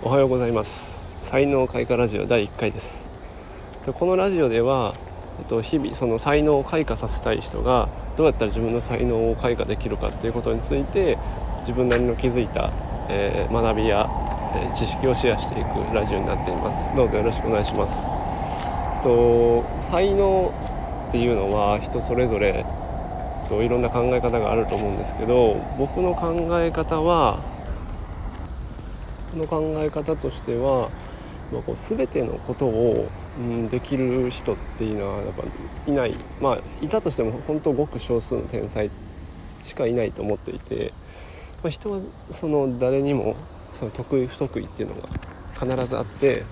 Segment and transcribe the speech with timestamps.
[0.00, 1.02] おはようございます。
[1.22, 3.08] 才能開花ラジオ第1回です。
[3.84, 4.94] でこのラジオでは
[5.40, 11.18] えっと日々その才能を開花させたい人がどうやったら自分の才能を開花できるかっていうことについて
[11.62, 12.70] 自分なりの気づいた、
[13.08, 14.08] えー、学びや、
[14.54, 16.94] えー、知識をシェアしていくラジオになっています。
[16.94, 18.08] どうぞよろしくお願いします。
[19.02, 20.54] と才能
[21.08, 22.64] っていうのは人それぞれ
[23.48, 27.40] といろんな考え方があると思うんですけど僕の考え方は
[29.36, 30.90] の考え方としては、
[31.52, 36.14] まあ、こう全てのことを、うん、できる人っていうのはやっぱいない。
[36.40, 38.90] まあいたとしても本当ごく少数の天才
[39.64, 40.92] しかいないと思っていて、
[41.62, 42.00] まあ、人は
[42.30, 43.36] その誰にも
[43.78, 45.08] その得意不得意っていうのが
[45.54, 46.44] 必ずあって、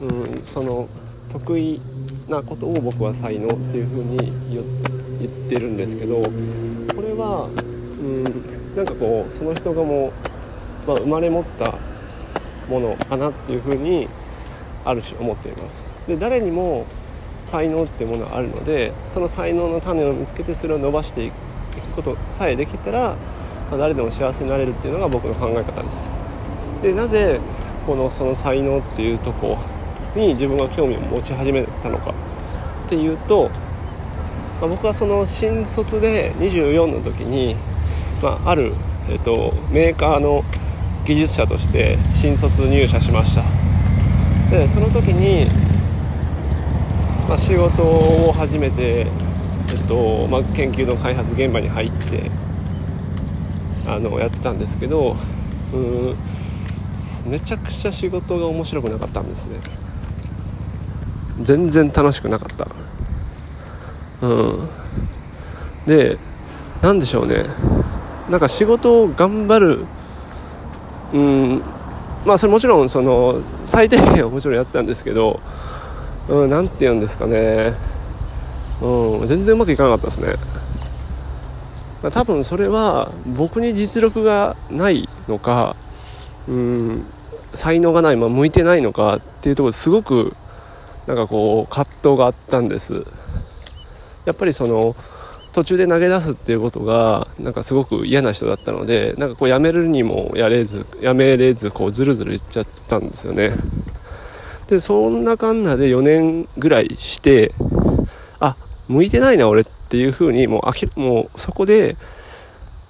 [0.00, 0.88] うん、その
[1.30, 1.80] 得意
[2.28, 4.16] なことを僕は才能っていうふうに
[4.50, 6.30] 言ってるんですけどこ
[7.02, 7.48] れは、
[8.00, 8.24] うん、
[8.76, 10.12] なんかこうその人がもう
[10.86, 11.74] まあ、生まれ持った
[12.68, 14.08] ものかなっていうふうに
[14.84, 15.86] ある種思っています。
[16.06, 16.86] で誰にも
[17.46, 21.34] 才能っていうものはあるのでその才能の種を見つけてそれを伸ばしていく
[21.96, 23.16] ことさえできたら、
[23.70, 26.08] まあ、誰でも幸せになれるっていうのが僕の考え方です。
[26.82, 27.40] でなぜ
[27.86, 29.58] このその才能っていうとこ
[30.14, 32.14] に自分が興味を持ち始めたのか。
[32.86, 33.50] っていうと、
[34.60, 37.54] まあ、僕はその新卒で24の時に、
[38.20, 38.72] まあ、ある、
[39.08, 40.44] えっと、メーカーの
[41.10, 43.42] 技術者として新卒入社しました。
[44.48, 45.50] でその時に、
[47.28, 49.08] まあ、仕事を始めて、
[49.70, 52.30] えっとまあ、研究の開発現場に入って
[53.88, 55.16] あのやってたんですけど
[55.72, 56.16] うん
[57.26, 59.58] めちゃくちゃ仕事が面白くなかったんですね。
[61.42, 62.68] 全然楽しくなかった。
[64.28, 64.68] うん。
[65.88, 66.18] で
[66.82, 67.46] 何でしょうね。
[68.30, 69.86] なんか仕事を頑張る
[71.12, 71.62] うん。
[72.24, 75.40] まあそれもちろんその最低限はもちろんやってたんですけど
[76.28, 77.74] うん、て言うんですかね、
[78.82, 80.34] うん、全然うまくいかなかったですね。
[82.12, 85.76] 多分それは僕に実力がないのか
[86.48, 87.04] うん
[87.52, 90.34] 才能がない、まあ、向いてないのかっていうところですごく
[91.06, 93.04] なんかこう葛藤があったんです。
[94.24, 94.94] やっぱりその
[95.52, 103.52] 途中で投げ出すっていうことがなんかすごく嫌な人だったのでなんかこうやめるにもやれずやめれずこうずるずるいっちゃったんですよね。
[104.68, 107.52] でそんなかんなで4年ぐらいして
[108.38, 108.54] あ
[108.88, 111.96] 向いてないな俺っていうふうにもうあきもうそこで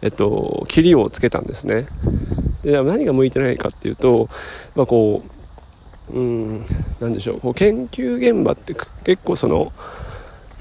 [0.03, 1.87] えっと切りをつけたんですね。
[2.63, 4.29] で何が向いてないかっていうと
[4.75, 5.23] まあこ
[6.13, 6.67] ううん
[7.01, 7.41] 何でしょう。
[7.41, 9.73] こう研究現場って結構その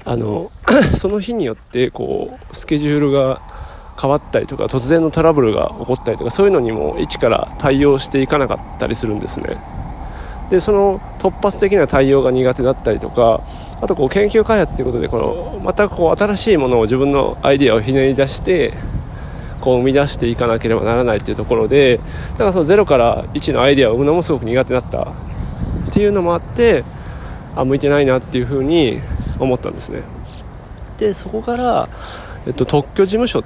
[0.04, 0.50] あの
[0.96, 3.40] その日によってこうスケジュールが
[4.00, 9.58] 変わったりとか突然のトラブルが起こったりとかそういうのにも一から対応していかなかったりするんですね。
[10.50, 13.40] でその突発的な対応が苦手だったりとか
[13.80, 18.74] あとこう研究開発ということでこのまたこう新しいものを自分のアイデアをひねり出して
[19.60, 22.00] こう生み出していかなければならないっていうところで
[22.32, 26.82] だからその0から1のアイデアを生むのもすごく苦手だったっていうのもあって
[27.54, 29.00] あ向いてないなっていうふうに
[29.40, 30.02] 思ったんですね。
[30.98, 31.88] でそこから、
[32.46, 33.44] えっと、特許事務所っ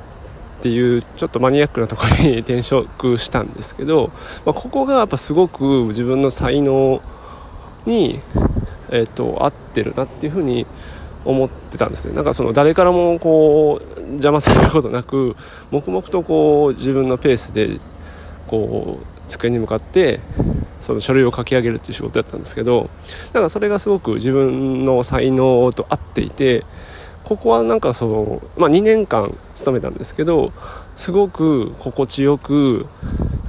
[0.60, 4.10] ていうちょっとマニアックなところに転職したんですけど、
[4.44, 7.00] まあ、ここがやっぱすごく自分の才能
[7.86, 8.20] に、
[8.90, 10.66] えっと、合ってるなっていうふうに
[11.24, 12.14] 思ってたんですね。
[12.14, 15.36] なんかその誰からもこう邪魔されることなく
[15.70, 17.78] 黙々とこう自分のペースで
[18.46, 20.20] こう机に向かって
[20.84, 22.90] その書類を書き上げるっていう仕事だったんですけど
[23.32, 26.64] なんかそれがすごく自分の才能と合っていて
[27.24, 30.52] ここはなんかその、まあ、2年間勤めたんですけど
[30.94, 32.86] すごく心地よく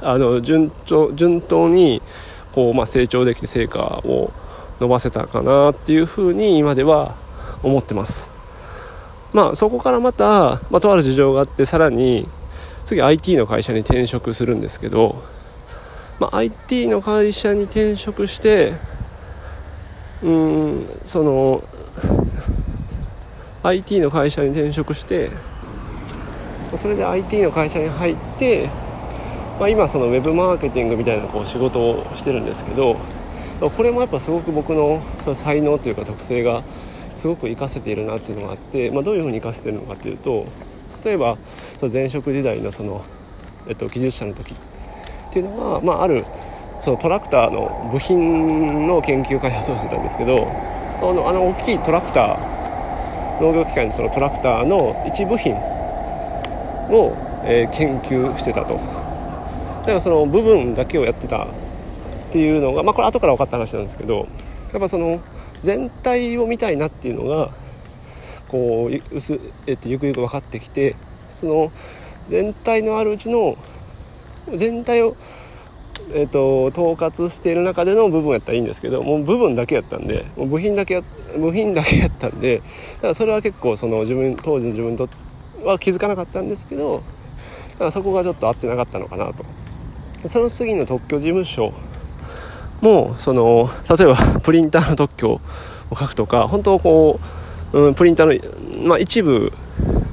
[0.02, 2.02] あの順調順当に
[2.54, 4.32] こう、まあ、成長できて成果を
[4.80, 7.16] 伸ばせたかなっていうふうに今では
[7.64, 8.32] 思ってます。
[9.34, 12.30] まあそこからまた、まあ、とある事情があってさらに
[12.86, 15.22] 次 IT の会社に転職するんですけど
[16.20, 18.74] まあ、IT の会社に転職して
[20.24, 21.64] うんその
[23.64, 25.30] IT の会社に転職して
[26.76, 28.70] それで IT の会社に入って、
[29.60, 32.98] まあ、今そのウェブマーケティングみたいなこう仕事をしてるんですけど
[33.60, 36.64] これもやっぱすごく僕のその才能というか特性が
[37.16, 40.46] すごく活かせているなっていうのがあって、まあ、どういうふうに活かせているのかっていうと
[41.04, 41.38] 例えば
[41.92, 43.04] 前職時代のその、
[43.68, 44.75] えっと、技術者の時って
[45.36, 46.26] ていうのは、まあ、ある
[46.80, 50.48] そのトラクターの部品の研究開発をしてたんですけど
[51.00, 58.76] あのあの大きいトラクター農業機械のそのトラクターの一部品を、えー、研究してたと。
[58.76, 61.48] だからその部分だけをやってたっ
[62.32, 64.28] ていうのが、まあ、これ後から分かった話なんですけど
[64.74, 65.22] やっぱその
[65.64, 67.52] 全体を見たいなっていうのが
[68.48, 70.96] こう薄、えっと、ゆくゆく分かってきて
[71.30, 71.72] その
[72.30, 73.58] 全体のあるうちの
[74.54, 75.16] 全体を、
[76.14, 81.04] えっと、統括している中での部分やったらいいんですけどもう部分だけやったんでもう部品だけや
[81.38, 82.62] 部品だけやったんで
[82.96, 85.10] だからそれは結構その自分当時の自分と
[85.64, 87.04] は気づかなかったんですけど
[87.74, 89.46] だからそこがちょっと合ってなかったのかなと。
[90.30, 91.74] その次の特許事務所
[92.82, 95.42] もその例えばプリンターの特許を
[95.92, 97.20] 書くとか本当こ
[97.74, 99.54] う、うん、プリンターの、まあ、一部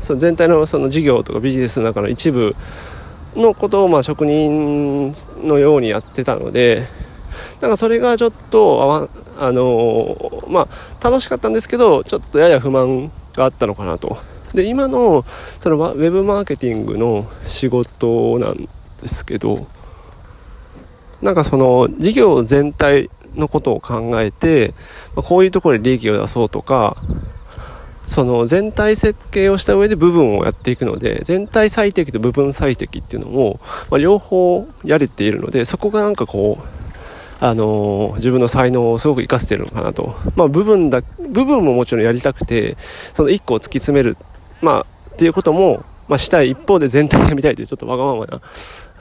[0.00, 2.54] その全体のその事業とかビジネスの中の一部
[3.36, 5.12] のことをまあ職人
[5.42, 6.86] のようにやってたので
[7.60, 9.08] だかそれがちょっと
[9.38, 14.18] あのまあ楽しかったんですけどちょっとやや不満があったのかなと。
[14.52, 15.24] で今の
[15.60, 18.68] そのウェブマーケティングの仕事なん
[19.00, 19.66] ですけど
[21.22, 24.74] なんかその事業全体のことを考えて、
[25.14, 26.96] こういうところで利益を出そうとか、
[28.06, 33.60] その全体設計をした上で部分をやっていくので、全体最適と部分最適っていうのを、
[33.90, 40.14] まあ、両方やれているので、そこがなんかこう、あの、自分の才能をすごく活かせてるのかなと。
[40.36, 42.76] まあ部分だ、部分ももちろんやりたくて、
[43.14, 44.16] その一個を突き詰める、
[44.60, 48.40] まあっていうことも、まあしたい一方で全体が見たいというちょっとわがままな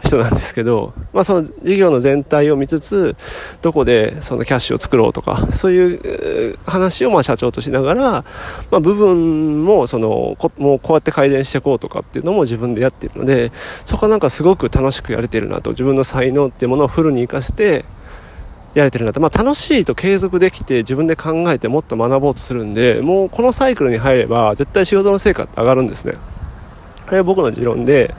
[0.03, 3.15] 人なんですけど、まあ、その事業の全体を見つつ
[3.61, 8.25] どこでそのキャッシュを作ろうとかそういう話をまあ社長としながら、ま
[8.73, 13.51] あ、部分もそのこもうこうやって改善していこうとかっていうのも自分でやっているので
[13.85, 17.85] そこはなんかすごく楽しくやれてるなと自分の才能っていうものをフルに生かして
[18.73, 26.13] やれてるなと、まあ、楽しいと継続できて自分で考えてもっと学ぼうとするんでもうこのサイクルに入れば絶対仕事の成果って上がるんですね。
[27.05, 28.15] これは僕の持論で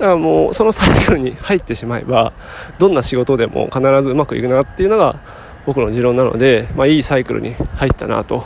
[0.00, 2.32] だからもうそのサイクルに入ってしまえば
[2.78, 5.20] どんな仕事でも必ずうまくいくなっていうのが
[5.66, 8.44] 僕の持論なので、まあ、いいサイクルに入ったなと、ま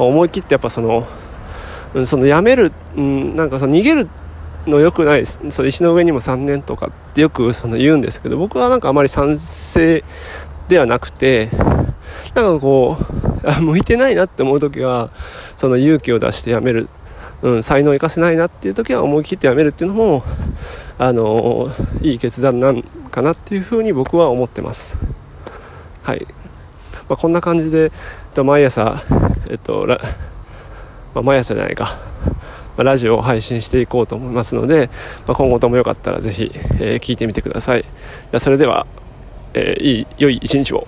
[0.00, 1.06] あ、思い切ってやっぱその,、
[1.92, 4.08] うん、その辞める、うん、なんかその逃げる
[4.66, 10.02] の良くないその石の上にも3年とかってよくその言うんですけど僕はなんかあまり賛成
[10.68, 11.50] ではなくて
[12.34, 12.96] なんかこ
[13.58, 15.10] う向いてないなって思う時は
[15.58, 16.88] その勇気を出して辞める
[17.42, 20.24] うん、才能を生かせないなっていう時は思い切ってやめるっていうのも、
[20.98, 24.98] あのいい決断なんかなっていうふうに僕は思ってます。
[26.02, 26.26] はい。
[27.08, 27.92] まあ、こんな感じで、
[28.36, 29.02] 毎朝、
[29.48, 31.98] えっと、まあ、毎朝じゃないか、
[32.76, 34.90] まあ、ラジオを配信していこうと思いますので、
[35.26, 37.84] まあ、今後ともよかったらぜひ、えー、聞いてみてください。
[38.38, 38.86] それでは、
[39.54, 40.86] えー、いい、良い一日を。